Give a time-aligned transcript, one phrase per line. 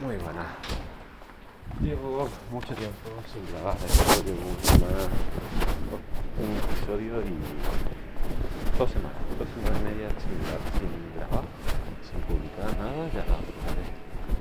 [0.00, 0.44] Muy buena.
[1.80, 5.06] Llevo mucho tiempo sin grabar una,
[6.42, 7.30] un episodio y
[8.76, 10.34] dos semanas, dos semanas y media sin,
[10.80, 11.44] sin grabar,
[12.02, 13.24] sin publicar nada, ya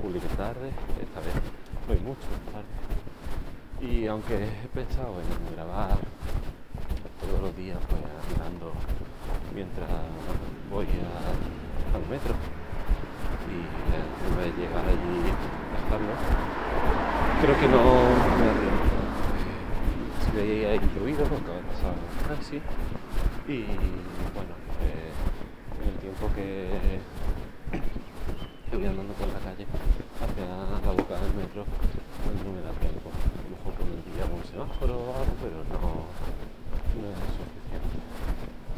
[0.01, 1.33] publiqué tarde, esta vez
[1.85, 2.73] fue mucho tarde.
[3.79, 5.99] Y aunque he pensado en grabar
[7.21, 8.01] todos los días, pues
[8.33, 8.73] andando
[9.53, 9.89] mientras
[10.71, 12.33] voy a, al metro
[13.53, 13.61] y
[14.41, 15.31] de llegar allí y
[15.73, 16.13] dejarlo,
[17.41, 17.81] creo que no
[18.39, 18.49] me
[20.41, 21.95] veía incluido lo que ha pasado
[22.39, 22.57] así
[23.47, 23.63] y
[24.33, 25.11] bueno, eh,
[25.81, 26.69] en el tiempo que,
[28.69, 29.67] que voy andando por la calle
[30.23, 31.65] hacia la boca del metro,
[32.23, 33.11] pues no me da tiempo.
[33.11, 36.07] A lo mejor con el día un semáforo o algo, pero no,
[36.97, 37.99] no es suficiente.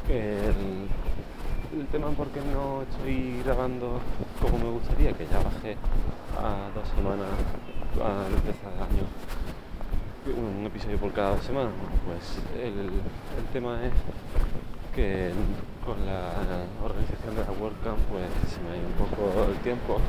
[0.09, 0.89] El,
[1.79, 4.01] el tema por qué no estoy grabando
[4.41, 5.79] como me gustaría, que ya bajé
[6.35, 7.31] a dos semanas
[8.03, 9.07] al empezar el año
[10.27, 11.71] un episodio por cada semana,
[12.03, 12.99] pues el,
[13.39, 13.95] el tema es
[14.93, 15.31] que
[15.87, 16.35] con la
[16.83, 20.03] organización de la WordCamp pues se me ha ido un poco el tiempo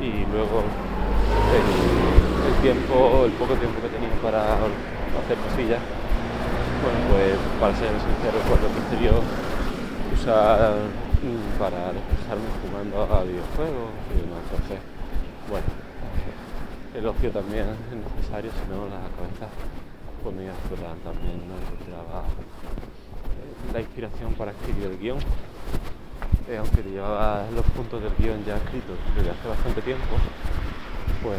[0.00, 1.68] y luego el,
[2.48, 5.84] el tiempo, el poco tiempo que tenía para hacer cosillas,
[6.80, 9.51] bueno pues para ser sincero cuando prefiero
[10.22, 10.74] usar
[11.18, 14.78] mm, para despejarme jugando a videojuegos y demás, entonces
[15.50, 15.66] bueno
[16.94, 19.50] el ocio también es necesario, si no la cabeza
[20.22, 22.22] iba a explotar también, no encontraba
[23.72, 25.18] la inspiración para escribir el guion.
[26.48, 30.14] Eh, aunque llevaba los puntos del guion ya escritos desde hace bastante tiempo,
[31.22, 31.38] pues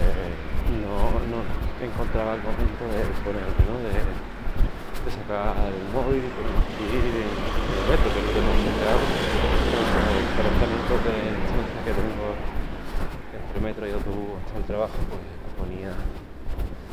[0.84, 1.40] no, no
[1.80, 3.78] encontraba el momento de ponerme, ¿no?
[3.88, 4.33] de,
[5.04, 7.28] de sacar el móvil y el
[7.90, 9.04] metro, que hemos enterado.
[10.14, 11.16] El 40 minutos de
[11.84, 12.28] que tengo
[13.36, 15.22] entre metro y autobús hasta el trabajo, pues
[15.60, 15.92] ponía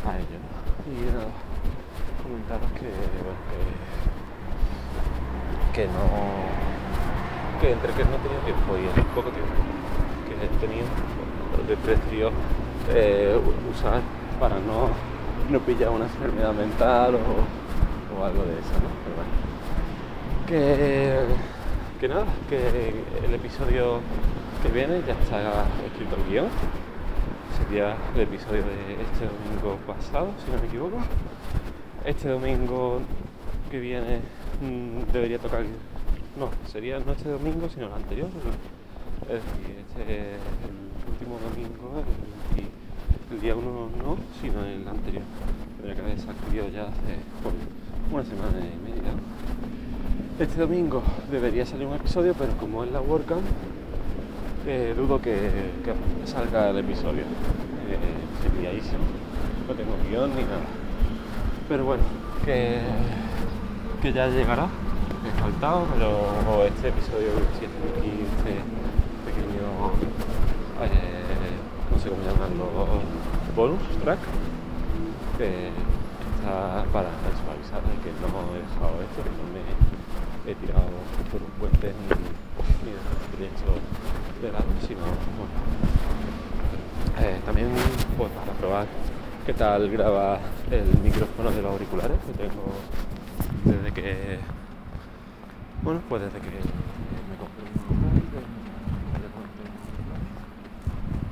[0.06, 0.38] a ello.
[0.91, 1.31] Y nada,
[2.22, 2.91] comentaros que,
[3.22, 3.41] bueno,
[5.72, 6.71] que no
[7.60, 9.53] que entre que no tenía tiempo y el poco tiempo
[10.27, 10.88] que he tenido
[12.88, 13.41] de eh,
[13.71, 14.00] usar
[14.41, 14.88] para no,
[15.50, 17.59] no pillar una enfermedad mental o,
[18.20, 18.91] o algo de eso, ¿no?
[19.04, 19.32] Pero bueno.
[20.47, 21.25] Que,
[22.00, 22.92] que nada, que
[23.25, 24.00] el episodio
[24.62, 26.48] que viene ya está escrito el guion.
[27.56, 30.98] Sería el episodio de este domingo pasado, si no me equivoco.
[32.04, 33.00] Este domingo
[33.70, 34.20] que viene
[34.60, 35.64] mmm, debería tocar.
[36.38, 38.28] No, sería no este domingo, sino el anterior.
[39.22, 42.03] Es decir, este es el último domingo,
[42.56, 45.22] el, el día 1 no, sino el anterior.
[45.76, 47.59] Tendría que haber salido ya hace bueno,
[48.12, 49.12] una semana y media.
[50.38, 53.43] Este domingo debería salir un episodio, pero como es la WordCamp,
[54.66, 55.50] eh, dudo que,
[56.25, 57.22] salga el episodio.
[57.22, 57.98] Eh,
[58.43, 58.72] sería
[59.69, 60.66] No tengo guion ni nada.
[61.69, 62.03] Pero bueno,
[62.44, 62.81] que
[64.00, 64.66] que ya llegará,
[65.27, 67.28] he faltado, pero este episodio
[67.59, 68.56] si aquí este
[69.27, 69.92] pequeño,
[70.82, 71.28] eh,
[71.92, 73.03] no sé cómo llamarlo,
[73.54, 74.19] bonus track,
[76.93, 79.62] para avisar de que no he dejado esto, que no me
[80.51, 80.89] he tirado
[81.31, 82.91] por un puente ni,
[83.39, 83.77] de hecho
[84.43, 85.55] de lado, sino bueno.
[87.21, 87.69] Eh, también
[88.17, 88.87] pues para probar
[89.45, 90.39] qué tal graba
[90.71, 92.72] el micrófono de los auriculares que tengo
[93.65, 94.39] desde que
[95.83, 97.67] bueno pues desde que me compré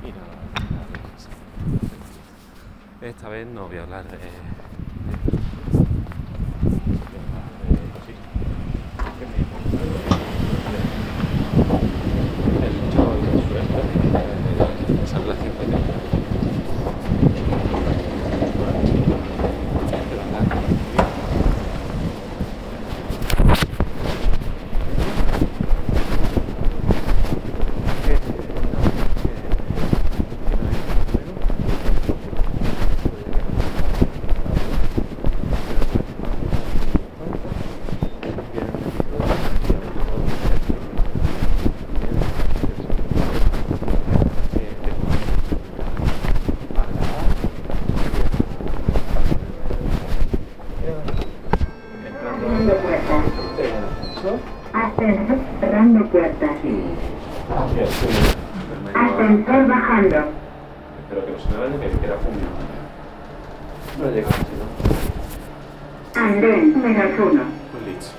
[0.03, 0.35] y nada,
[3.01, 4.17] esta vez no voy a hablar de,
[58.93, 60.17] Ascensor bajando.
[60.99, 62.49] Espero que no se me vaya, que queda fundido.
[63.97, 66.21] No llega así, ¿no?
[66.21, 67.43] Andén menos uno.
[67.71, 68.11] Pues listo.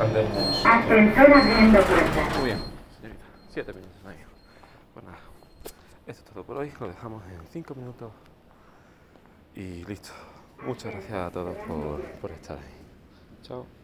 [0.00, 0.66] Andén menos.
[0.66, 2.38] Ascensor abriendo puertas.
[2.38, 2.58] Muy bien,
[3.00, 3.24] señorita.
[3.48, 4.16] Siete minutos, ahí.
[4.94, 5.18] Pues nada.
[6.06, 8.12] Esto es todo por hoy, lo dejamos en 5 minutos
[9.54, 10.10] y listo.
[10.64, 13.42] Muchas gracias a todos por, por estar ahí.
[13.42, 13.79] Chao.